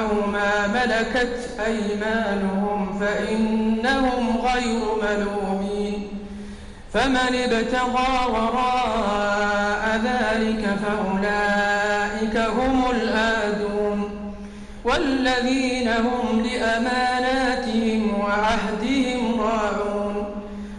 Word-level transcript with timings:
أو 0.00 0.30
ما 0.30 0.66
ملكت 0.66 1.50
أيمانهم 1.66 2.98
فإنهم 3.00 4.38
غير 4.38 4.80
ملومين 5.02 6.08
فمن 6.92 7.34
ابتغى 7.34 8.26
وراء 8.28 10.00
ذلك 10.04 10.76
فأولئك 10.84 12.36
هم 12.36 12.84
الآدون 12.90 14.10
والذين 14.84 15.88
هم 15.88 16.42
لأماناتهم 16.44 18.20
وعهدهم 18.20 19.40
راعون 19.40 20.26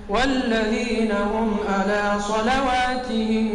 والذين 0.09 1.11
هم 1.11 1.57
على 1.70 2.20
صلواتهم 2.20 3.54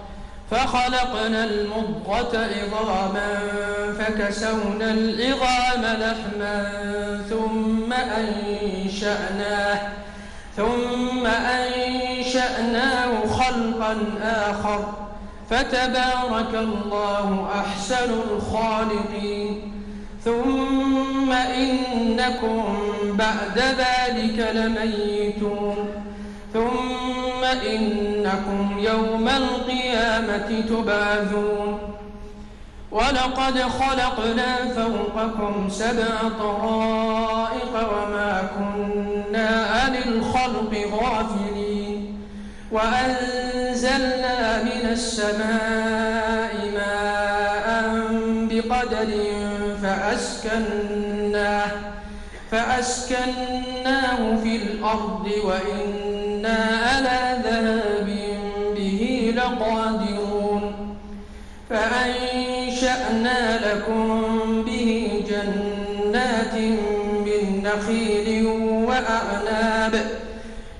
فخلقنا 0.51 1.43
المضغة 1.43 2.31
عظاما 2.33 3.39
فكسونا 3.99 4.91
العظام 4.91 5.81
لحما 5.81 6.71
ثم 7.29 7.93
أنشأناه 7.93 9.79
ثم 10.57 11.25
أنشأناه 11.27 13.27
خلقا 13.27 13.97
آخر 14.23 14.93
فتبارك 15.49 16.53
الله 16.53 17.49
أحسن 17.55 18.09
الخالقين 18.31 19.73
ثم 20.25 21.31
إنكم 21.31 22.77
بعد 23.13 23.57
ذلك 23.57 24.51
لميتون 24.55 25.89
ثم 26.53 26.90
إنكم 27.51 28.79
يوم 28.79 29.29
القيامة 29.29 30.63
تبعثون. 30.69 31.79
ولقد 32.91 33.61
خلقنا 33.61 34.55
فوقكم 34.75 35.69
سبع 35.69 36.29
طرائق 36.39 37.73
وما 37.73 38.43
كنا 38.55 39.65
عن 39.65 39.95
الخلق 39.95 40.73
غافلين. 40.93 42.17
وأنزلنا 42.71 44.63
من 44.63 44.89
السماء 44.91 46.51
ماء 46.73 47.67
بقدر 48.49 49.09
فأسكناه 49.83 51.71
فأسكناه 52.51 54.35
في 54.43 54.55
الأرض 54.55 55.31
وإنا 55.43 56.57
على 56.83 57.30
لكم 63.71 64.63
به 64.63 65.23
جنات 65.29 66.55
من 67.25 67.63
نخيل 67.63 68.45
وأعناب. 68.87 70.05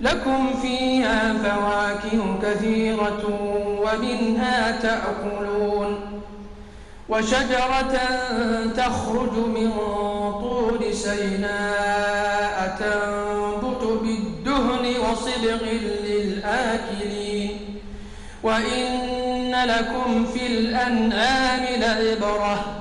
لكم 0.02 0.54
فيها 0.62 1.34
فواكه 1.34 2.40
كثيرة 2.44 3.24
ومنها 3.82 4.72
تأكلون. 4.72 6.00
وشجرة 7.10 8.00
تخرج 8.78 9.34
من 9.34 9.72
طور 10.42 10.92
سيناء 10.92 12.78
تنبت 12.80 13.84
بالدهن 14.02 14.94
وصبغ 15.00 15.64
للآكلين. 16.04 17.60
وإن 18.44 19.56
لكم 19.66 20.26
في 20.26 20.48
الأنعام 20.48 21.66
لعبرة. 21.80 22.81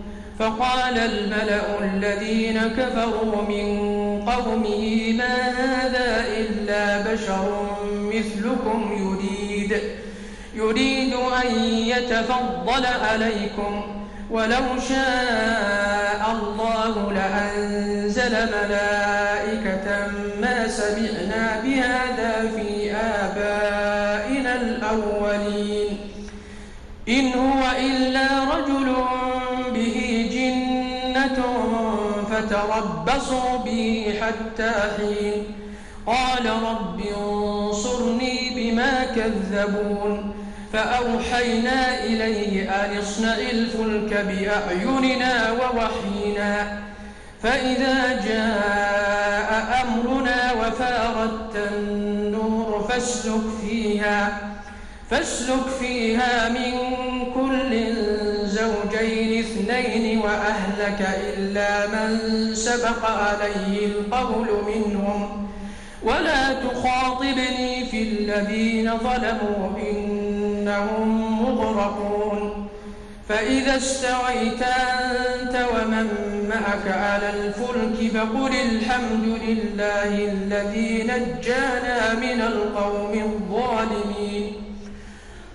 فقال 0.41 0.97
الملأ 0.97 1.79
الذين 1.83 2.59
كفروا 2.59 3.41
من 3.49 3.65
قومه 4.29 5.13
ما 5.17 5.35
هذا 5.49 6.25
إلا 6.37 7.13
بشر 7.13 7.67
مثلكم 7.91 8.91
يريد 8.97 9.81
يريد 10.55 11.13
أن 11.13 11.63
يتفضل 11.65 12.85
عليكم 12.85 13.83
ولو 14.31 14.79
شاء 14.89 16.21
الله 16.31 17.13
لأنزل 17.13 18.31
ملائكة 18.31 20.07
ما 20.41 20.67
سمعنا 20.67 21.61
بهذا 21.63 22.51
في 22.55 22.91
آبائنا 22.95 24.55
الأولين. 24.55 25.97
إن 27.09 27.33
هو 27.33 27.63
إلا 27.79 28.27
رجل 28.43 28.95
فتربصوا 32.41 33.57
به 33.65 34.13
حتى 34.21 34.71
حين. 34.97 35.43
قال 36.07 36.45
رب 36.49 37.01
انصرني 37.17 38.51
بما 38.55 39.05
كذبون. 39.15 40.33
فأوحينا 40.73 42.03
إليه 42.03 42.69
أن 42.69 42.97
اصنع 42.97 43.35
الفلك 43.35 44.13
بأعيننا 44.13 45.51
ووحينا. 45.51 46.79
فإذا 47.43 48.21
جاء 48.27 49.83
أمرنا 49.83 50.53
وفاردت 50.53 51.55
النور 51.55 52.85
فاسلك 52.89 53.41
فيها. 53.61 54.39
فاسلك 55.09 55.67
فيها 55.79 56.49
من 56.49 56.73
كل 57.33 57.93
زوجين. 58.45 59.30
اثنين 59.81 60.19
وأهلك 60.19 61.09
إلا 61.37 61.87
من 61.87 62.19
سبق 62.55 63.05
عليه 63.05 63.85
القول 63.85 64.47
منهم. 64.67 65.47
ولا 66.03 66.53
تخاطبني 66.53 67.85
في 67.85 68.01
الذين 68.01 68.97
ظلموا 68.97 69.69
إنهم 69.91 71.41
مغرقون. 71.43 72.67
فإذا 73.29 73.77
استويت 73.77 74.63
أنت 74.63 75.65
ومن 75.75 76.07
معك 76.49 76.87
على 76.97 77.29
الفلك 77.29 78.11
فقل 78.11 78.51
الحمد 78.55 79.39
لله 79.47 80.31
الذي 80.31 81.03
نجانا 81.03 82.13
من 82.13 82.41
القوم 82.41 83.13
الظالمين. 83.13 84.53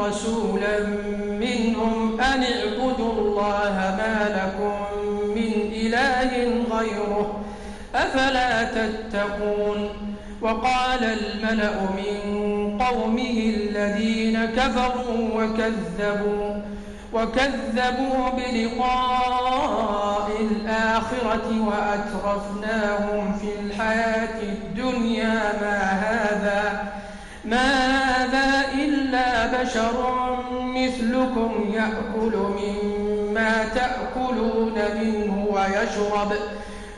رسولا 0.00 0.86
منهم 1.28 2.20
أن 2.20 2.42
اعبدوا 2.42 3.12
الله 3.12 3.96
ما 3.98 4.28
لكم 4.38 4.98
من 5.34 5.52
إله 5.72 6.30
غيره 6.78 7.40
أفلا 7.94 8.64
تتقون 8.64 9.88
وقال 10.40 11.04
الملأ 11.04 11.80
من 11.80 12.78
قومه 12.80 13.54
الذين 13.56 14.44
كفروا 14.44 15.28
وكذبوا 15.34 16.54
وكذبوا 17.12 18.28
بلقاء 18.36 20.30
الآخرة 20.40 21.66
وأترفناهم 21.66 23.38
في 23.38 23.48
الحياة 23.60 24.42
الدنيا 24.42 25.52
ما 25.60 25.78
هذا 25.78 26.92
ما 27.44 27.86
هذا 27.86 27.97
بشر 29.60 30.36
مثلكم 30.52 31.50
يأكل 31.72 32.36
مما 32.36 33.68
تأكلون 33.74 34.74
منه 35.00 35.46
ويشرب 35.50 36.32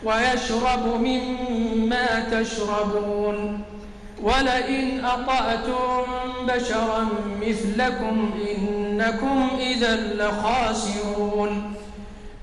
ويشرب 0.04 0.86
مما 1.00 2.20
تشربون. 2.32 3.62
ولئن 4.22 5.04
أطعتم 5.04 6.02
بشرا 6.48 7.08
مثلكم 7.40 8.30
إنكم 8.58 9.48
إذا 9.60 9.96
لخاسرون. 9.96 11.74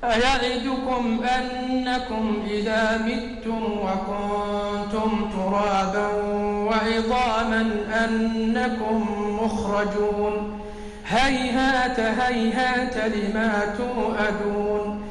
أيعدكم 0.03 1.25
أنكم 1.37 2.43
إذا 2.49 2.97
متم 2.97 3.63
وكنتم 3.63 5.29
ترابا 5.31 6.07
وعظاما 6.67 7.69
أنكم 8.05 9.05
مخرجون 9.43 10.59
هيهات 11.07 11.99
هيهات 11.99 12.97
لما 12.97 13.75
توعدون 13.77 15.03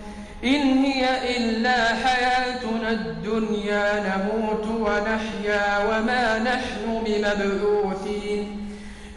إن 0.44 0.84
هي 0.84 1.36
إلا 1.36 1.94
حياتنا 1.94 2.90
الدنيا 2.90 4.00
نموت 4.00 4.66
ونحيا 4.66 5.78
وما 5.88 6.38
نحن 6.38 7.04
بمبعوثين 7.06 8.65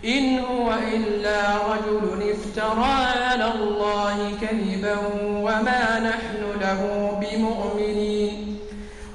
إن 0.05 0.39
هو 0.39 0.73
إلا 0.95 1.57
رجل 1.57 2.31
افترى 2.31 2.93
على 3.19 3.53
الله 3.53 4.31
كذبا 4.41 4.97
وما 5.15 5.99
نحن 5.99 6.59
له 6.61 7.11
بمؤمنين. 7.21 8.57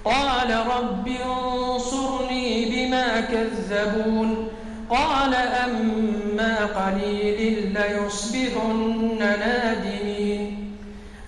قال 0.04 0.66
رب 0.66 1.08
انصرني 1.08 2.64
بما 2.64 3.20
كذبون. 3.20 4.48
قال 4.90 5.34
أما 5.34 6.56
قليل 6.64 7.72
ليصبحن 7.72 9.16
نادمين. 9.18 10.76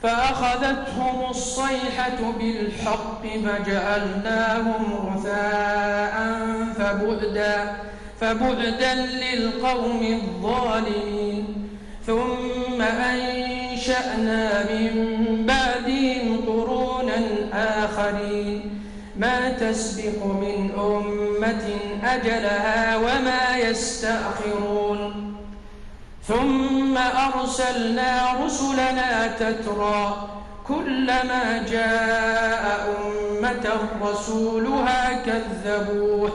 فأخذتهم 0.03 1.31
الصيحة 1.31 2.33
بالحق 2.39 3.23
فجعلناهم 3.23 4.85
غثاء 5.07 6.37
فبعدا. 6.79 7.77
فبعدا 8.21 8.95
للقوم 8.95 10.03
الظالمين 10.03 11.69
ثم 12.07 12.83
أنشأنا 12.83 14.63
من 14.73 14.93
بعدهم 15.47 16.41
قرونا 16.47 17.21
آخرين. 17.85 18.83
ما 19.17 19.51
تسبق 19.51 20.25
من 20.25 20.71
أمة 20.79 21.67
أجلها 22.05 22.97
وما 22.97 23.57
يستأخرون. 23.57 25.35
ثم 26.29 26.99
أرسلنا 26.99 28.11
رسلنا 28.45 29.27
تترى 29.27 30.29
كلما 30.69 31.65
جاء 31.71 32.95
أمة 32.99 33.67
رسولها 34.03 35.23
كذبوه 35.27 36.31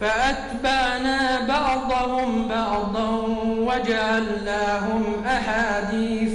فأتبعنا 0.00 1.40
بعضهم 1.48 2.48
بعضا 2.48 3.10
وجعلناهم 3.58 5.02
أحاديث 5.26 6.32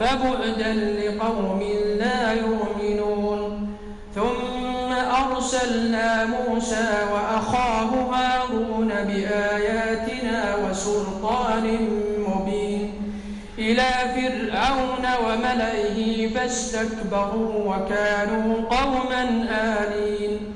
فبعدا 0.00 0.72
لقوم 0.74 1.62
لا 1.98 2.32
يؤمنون. 2.32 3.68
ثم 4.14 4.92
أرسلنا 4.92 6.24
موسى 6.24 6.88
وأخاه 7.12 7.90
هارون 8.12 8.88
بآياتنا 8.88 10.56
وسلطان 10.56 11.88
مبين. 12.28 12.92
إلى 13.58 13.90
فرعون 14.14 15.06
وملئه 15.24 16.28
فاستكبروا 16.34 17.76
وكانوا 17.76 18.54
قوما 18.70 19.46
آلين 19.50 20.55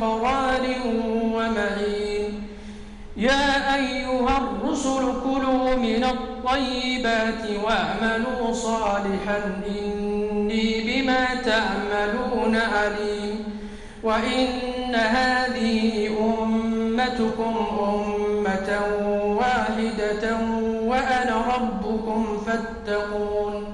قرار 0.00 0.62
ومعين 1.34 2.42
يا 3.16 3.74
أيها 3.74 4.38
الرسل 4.38 5.12
كلوا 5.24 5.76
من 5.76 6.04
الطيبات 6.04 7.44
واعملوا 7.64 8.52
صالحا. 8.52 9.62
إني 9.68 11.02
بما 11.02 11.34
تعملون 11.34 12.56
عليم. 12.56 13.44
وإن 14.02 14.94
هذه 14.94 16.08
أمتكم 16.20 17.54
أمة 17.80 18.80
واحدة 19.40 20.36
وأنا 20.82 21.44
ربكم 21.56 22.38
فاتقون. 22.46 23.66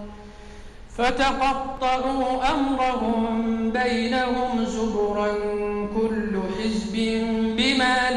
فتقطعوا 0.96 2.52
أمرهم 2.52 3.70
بينهم 3.70 4.64
زبرا 4.64 4.85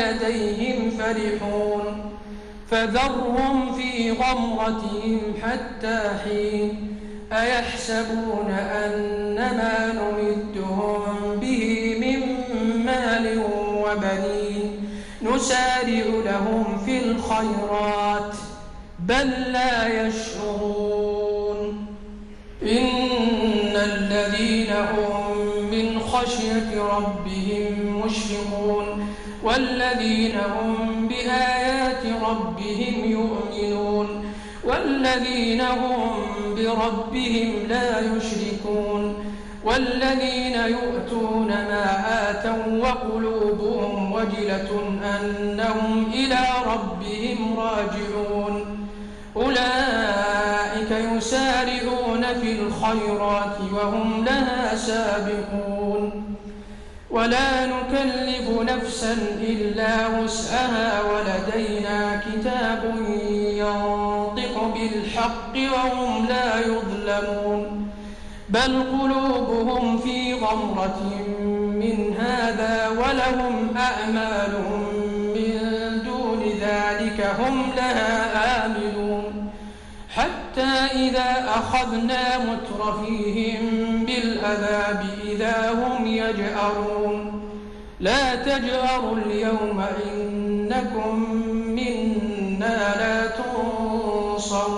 لديهم 0.10 0.92
فرحون 0.92 2.12
فذرهم 2.72 3.74
في 3.74 4.12
غمرتهم 4.12 5.22
حتى 5.44 6.10
حين 6.24 6.96
أيحسبون 7.34 8.52
أن 8.52 9.36
ما 9.36 9.94
نمدهم 9.94 11.40
به 11.42 11.96
من 12.02 12.20
مال 12.86 13.44
وبنين 13.84 14.90
نسارع 15.22 16.06
لهم 16.26 16.78
في 16.86 16.98
الخيرات 17.06 18.36
بل 19.00 19.30
لا 19.52 20.08
يشعرون 20.08 21.86
إن 22.64 23.76
الذين 23.76 24.74
هم 24.74 25.38
من 25.72 26.00
خشية 26.00 26.82
ربهم 26.82 28.02
مشفقون 28.06 28.49
والذين 29.44 30.36
هم 30.36 31.08
بآيات 31.08 32.06
ربهم 32.22 33.06
يؤمنون 33.06 34.26
والذين 34.64 35.62
هم 35.62 36.10
بربهم 36.56 37.68
لا 37.70 38.00
يشركون 38.00 39.26
والذين 39.64 40.54
يؤتون 40.54 41.48
ما 41.48 41.86
آتوا 42.30 42.78
وقلوبهم 42.82 44.12
وجلة 44.12 44.70
أنهم 45.04 46.12
إلى 46.14 46.40
ربهم 46.66 47.60
راجعون 47.60 48.80
أولئك 49.36 50.92
يسارعون 50.92 52.24
في 52.42 52.52
الخيرات 52.52 53.58
وهم 53.74 54.26
لها 54.26 54.76
سابقون 54.76 56.29
ولا 57.12 57.66
نكلف 57.66 58.50
نفسا 58.62 59.14
إلا 59.42 60.08
وسعها 60.08 61.02
ولدينا 61.02 62.22
كتاب 62.26 62.96
ينطق 63.64 64.74
بالحق 64.74 65.54
وهم 65.74 66.26
لا 66.26 66.60
يظلمون. 66.60 67.90
بل 68.50 68.84
قلوبهم 68.84 69.98
في 69.98 70.34
غمرة 70.34 71.02
من 71.82 72.16
هذا 72.20 72.90
ولهم 72.90 73.78
أعمالهم 73.78 74.84
من 75.36 75.52
دون 76.06 76.42
ذلك 76.62 77.36
هم 77.40 77.72
لها 77.78 78.66
آمنون. 78.66 79.50
حتى 80.16 80.72
إذا 80.96 81.46
أخذنا 81.48 82.38
مترفيهم 82.38 83.89
بالعذاب 84.40 85.06
إذا 85.26 85.72
هم 85.72 86.06
يجأرون. 86.06 87.42
لا 88.00 88.36
تجأروا 88.36 89.18
اليوم 89.26 89.86
إنكم 90.06 91.16
منا 91.76 92.96
لا 93.00 93.28
تنصرون. 93.28 94.70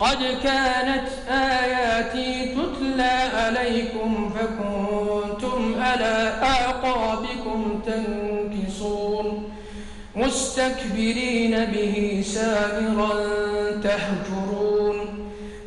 قد 0.00 0.18
كانت 0.42 1.08
آياتي 1.30 2.54
تتلى 2.54 3.16
عليكم 3.34 4.30
فكنتم 4.34 5.82
على 5.82 6.32
أعقابكم 6.42 7.80
تنكصون. 7.86 9.50
مستكبرين 10.16 11.64
به 11.64 12.24
سامرا 12.26 13.12
تهجرون. 13.82 14.95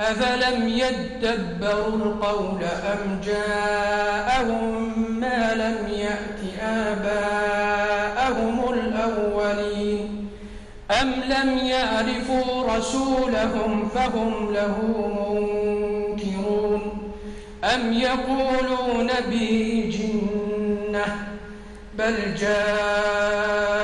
أفلم 0.01 0.67
يدبروا 0.67 1.95
القول 1.95 2.63
أم 2.63 3.21
جاءهم 3.23 4.93
ما 5.19 5.53
لم 5.53 5.87
يأت 5.93 6.39
آباءهم 6.63 8.73
الأولين 8.73 10.27
أم 11.01 11.09
لم 11.09 11.57
يعرفوا 11.57 12.77
رسولهم 12.77 13.89
فهم 13.89 14.53
له 14.53 14.77
منكرون 15.29 17.11
أم 17.63 17.93
يقولون 17.93 19.09
به 19.29 19.89
جنة 19.99 21.27
بل 21.97 22.35
جاءهم 22.35 23.79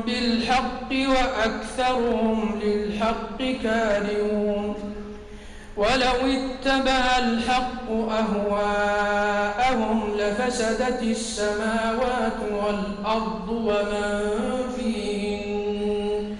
بالحق 0.00 0.92
وأكثرهم 0.92 2.37
للحق 3.40 3.62
كارهون 3.62 4.74
ولو 5.76 6.18
اتبع 6.26 7.18
الحق 7.18 7.90
أهواءهم 8.10 9.96
لفسدت 10.18 11.02
السماوات 11.02 12.38
والأرض 12.52 13.48
ومن 13.48 14.20
فيهن. 14.76 16.36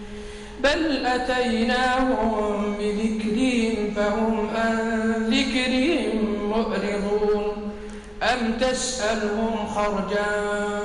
بل 0.61 1.07
أتيناهم 1.07 2.75
بذكرهم 2.78 3.95
فهم 3.97 4.49
عن 4.57 4.76
ذكرهم 5.31 6.17
مؤرضون 6.49 7.45
أم 8.23 8.52
تسألهم 8.61 9.67
خرجا 9.75 10.31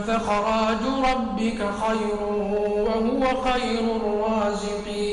فخراج 0.08 0.84
ربك 1.12 1.58
خير 1.58 2.22
وهو 2.30 3.22
خير 3.42 3.84
الرازقين. 3.96 5.13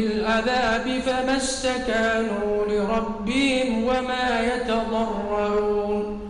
بالعذاب 0.00 1.00
فما 1.06 1.36
استكانوا 1.36 2.66
لربهم 2.66 3.84
وما 3.84 4.40
يتضرعون. 4.40 6.20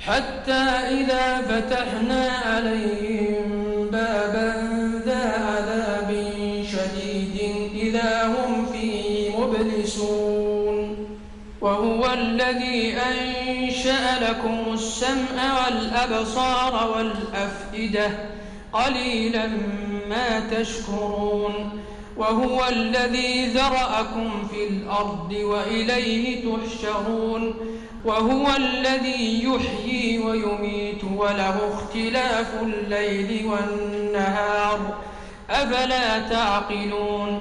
حتى 0.00 0.64
إذا 0.90 1.40
فتحنا 1.48 2.30
عليهم 2.46 3.44
بابا 3.92 4.54
ذا 5.06 5.24
عذاب 5.48 6.10
شديد 6.72 7.36
إذا 7.74 8.26
هم 8.26 8.66
فيه 8.66 9.36
مبلسون. 9.38 10.96
وهو 11.60 12.12
الذي 12.12 12.96
أنشأ 12.96 14.30
لكم 14.30 14.72
السمع 14.72 15.64
والأبصار 15.64 16.74
والأفئدة 16.96 18.10
قليلا 18.72 19.46
ما 20.08 20.40
تشكرون. 20.50 21.82
وهو 22.16 22.68
الذي 22.68 23.46
ذرأكم 23.46 24.48
في 24.50 24.68
الأرض 24.68 25.32
وإليه 25.32 26.44
تحشرون 26.44 27.54
وهو 28.04 28.46
الذي 28.56 29.44
يحيي 29.44 30.18
ويميت 30.18 31.04
وله 31.16 31.74
اختلاف 31.74 32.54
الليل 32.62 33.46
والنهار. 33.46 34.78
أفلا 35.50 36.18
تعقلون؟ 36.18 37.40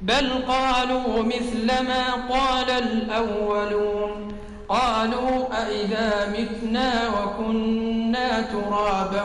بل 0.00 0.30
قالوا 0.48 1.22
مثل 1.22 1.66
ما 1.66 2.12
قال 2.30 2.70
الأولون. 2.70 4.32
قالوا 4.68 5.46
أئذا 5.62 6.34
متنا 6.38 7.08
وكنا 7.08 8.40
ترابا 8.40 9.24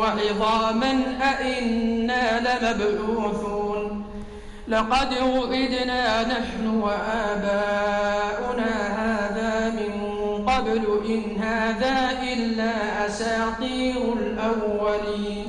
وعظاما 0.00 1.02
أئنا 1.22 2.40
لمبعوثون. 2.40 3.55
لقد 4.68 5.14
وئدنا 5.22 6.22
نحن 6.22 6.66
وآباؤنا 6.66 8.72
هذا 9.02 9.70
من 9.70 9.92
قبل 10.46 11.00
إن 11.06 11.42
هذا 11.42 12.22
إلا 12.32 13.06
أساطير 13.06 14.12
الأولين. 14.12 15.48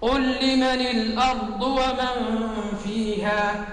قل 0.00 0.22
لمن 0.22 0.64
الأرض 0.64 1.62
ومن 1.62 2.48
فيها 2.84 3.64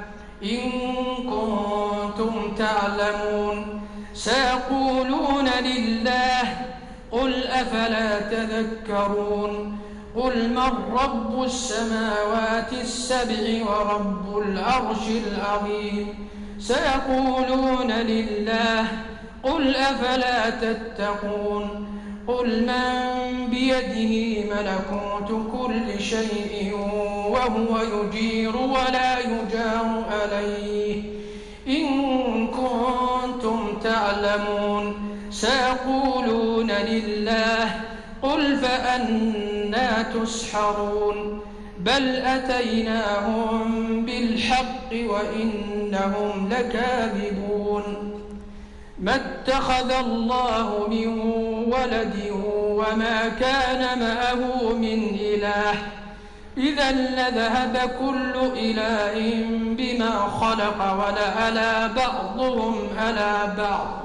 إن 0.43 0.71
كنتم 1.17 2.55
تعلمون. 2.55 3.81
سيقولون 4.13 5.49
لله 5.63 6.57
قل 7.11 7.47
أفلا 7.47 8.19
تذكرون. 8.19 9.79
قل 10.15 10.49
من 10.49 10.93
رب 11.03 11.43
السماوات 11.43 12.73
السبع 12.73 13.65
ورب 13.69 14.37
العرش 14.37 15.07
العظيم 15.09 16.27
سيقولون 16.59 17.91
لله 17.91 18.87
قل 19.43 19.75
أفلا 19.75 20.49
تتقون 20.49 21.87
قل 22.27 22.65
من 22.65 23.47
بيده 23.49 24.43
ملكوت 24.55 25.41
كل 25.51 25.99
شيء 25.99 26.73
وهو 27.29 27.79
يجير 27.81 28.57
ولا 28.57 29.19
يجار 29.19 30.03
عليه 30.11 31.03
إن 31.67 32.47
كنتم 32.47 33.79
تعلمون 33.83 34.95
سيقولون 35.31 36.71
لله 36.71 37.84
قل 38.25 38.57
فأنا 38.57 40.01
تسحرون 40.01 41.41
بل 41.79 42.15
أتيناهم 42.15 44.05
بالحق 44.05 44.91
وإنهم 44.93 46.49
لكاذبون 46.49 47.83
ما 48.99 49.15
اتخذ 49.15 49.91
الله 49.91 50.87
من 50.89 51.07
ولد 51.73 52.15
وما 52.55 53.29
كان 53.29 53.99
معه 53.99 54.73
من 54.73 55.17
إله 55.19 55.75
إذا 56.57 56.91
لذهب 56.91 57.77
كل 57.99 58.59
إله 58.59 59.45
بما 59.77 60.11
خلق 60.19 60.93
ولألا 60.93 61.87
بعضهم 61.87 62.75
على 62.97 63.53
بعض 63.57 64.04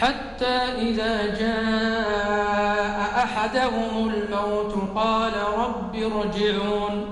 حتى 0.00 0.58
إذا 0.78 1.26
جاء 1.40 3.24
أحدهم 3.24 4.08
الموت 4.08 4.74
قال 4.94 5.32
رب 5.58 5.96
ارجعون 5.96 7.06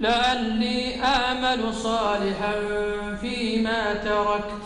لعلي 0.00 1.04
أعمل 1.04 1.74
صالحا 1.74 2.54
فيما 3.20 3.94
تركت. 3.94 4.62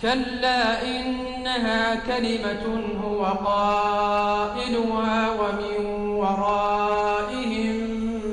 كلا 0.00 0.86
إنها 0.86 1.94
كلمة 1.94 2.64
هو 3.04 3.24
قائلها 3.24 5.30
ومن 5.30 5.86
ورائهم 6.16 7.88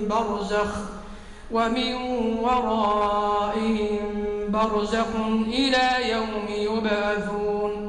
برزخ 0.10 0.76
ومن 1.52 1.94
ورائهم 2.40 4.00
برزخ 4.50 5.16
إلى 5.48 6.12
يوم 6.12 6.46
يبعثون. 6.50 7.89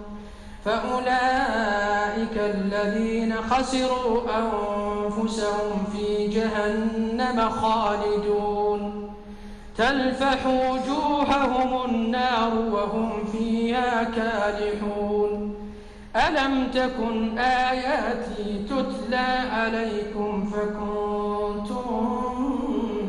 فأولئك 0.65 2.37
الذين 2.37 3.35
خسروا 3.49 4.21
أنفسهم 4.39 5.83
في 5.93 6.27
جهنم 6.27 7.49
خالدون. 7.49 9.11
تلفح 9.77 10.47
وجوههم 10.47 11.85
النار 11.89 12.53
وهم 12.71 13.25
فيها 13.31 14.03
كالحون. 14.03 15.55
ألم 16.15 16.67
تكن 16.73 17.37
آياتي 17.37 18.65
تتلى 18.69 19.29
عليكم 19.51 20.51
فكنتم 20.51 21.85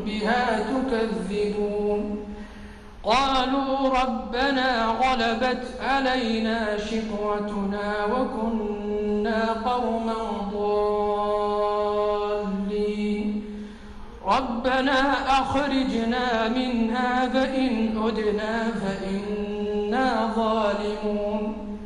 بها 0.05 0.59
تكذبون. 0.59 1.82
قالوا 3.03 3.89
ربنا 4.01 4.85
غلبت 4.85 5.63
علينا 5.81 6.77
شقوتنا 6.77 8.05
وكنا 8.05 9.53
قوما 9.65 10.13
ضالين. 10.53 11.03
ربنا 14.25 15.13
أخرجنا 15.41 16.47
منها 16.47 17.29
فإن 17.29 17.97
أدنا 18.07 18.71
فإنا 18.71 20.33
ظالمون. 20.35 21.77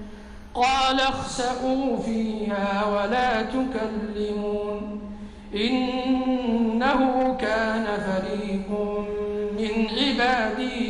قال 0.53 1.01
اخسئوا 1.01 1.97
فيها 1.97 2.85
ولا 2.85 3.41
تكلمون. 3.41 5.01
إنه 5.55 7.35
كان 7.39 7.85
فريق 7.85 8.69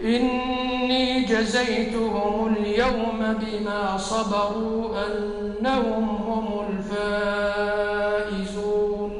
إني 0.00 1.20
جزيتهم 1.24 2.54
اليوم 2.56 3.34
بما 3.40 3.96
صبروا 3.96 5.06
أنهم 5.06 6.04
هم 6.08 6.66
الفائزون. 8.28 9.12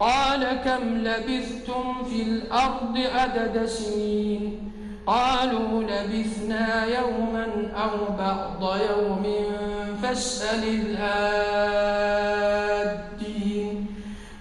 قال 0.00 0.60
كم 0.64 0.98
لبثتم 0.98 2.04
في 2.04 2.22
الأرض 2.22 2.98
عدد 3.14 3.66
سنين؟ 3.66 4.72
قالوا 5.06 5.82
لبثنا 5.82 6.84
يوما 6.86 7.72
أو 7.76 8.16
بعض 8.18 8.76
يوم 8.90 9.24
فاسأل 10.02 10.64
الهادين 11.04 12.66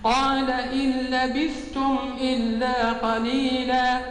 قال 0.03 0.49
إن 0.51 0.89
لبثتم 0.89 1.97
إلا 2.21 2.91
قليلاً 2.91 4.10